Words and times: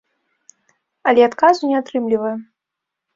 Але 1.11 1.21
адказу 1.29 1.69
не 1.73 1.75
атрымліваем. 1.81 2.41